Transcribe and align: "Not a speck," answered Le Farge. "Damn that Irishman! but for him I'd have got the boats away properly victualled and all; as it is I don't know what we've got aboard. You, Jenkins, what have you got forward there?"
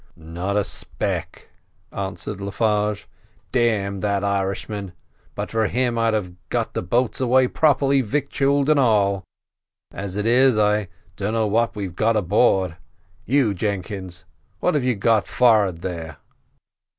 "Not 0.15 0.57
a 0.57 0.63
speck," 0.63 1.49
answered 1.91 2.41
Le 2.41 2.51
Farge. 2.51 3.05
"Damn 3.51 3.99
that 3.99 4.23
Irishman! 4.23 4.93
but 5.35 5.51
for 5.51 5.67
him 5.67 5.95
I'd 5.99 6.15
have 6.15 6.33
got 6.49 6.73
the 6.73 6.81
boats 6.81 7.21
away 7.21 7.47
properly 7.47 8.01
victualled 8.01 8.67
and 8.67 8.79
all; 8.79 9.23
as 9.93 10.15
it 10.15 10.25
is 10.25 10.57
I 10.57 10.87
don't 11.17 11.33
know 11.33 11.45
what 11.45 11.75
we've 11.75 11.95
got 11.95 12.17
aboard. 12.17 12.77
You, 13.27 13.53
Jenkins, 13.53 14.25
what 14.59 14.73
have 14.73 14.83
you 14.83 14.95
got 14.95 15.27
forward 15.27 15.81
there?" 15.81 16.17